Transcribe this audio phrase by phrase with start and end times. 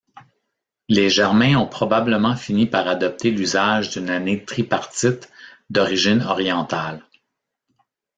[0.89, 5.29] Les Germains ont probablement fini par adopter l'usage d'une année tripartite,
[5.69, 7.05] d'origine orientale.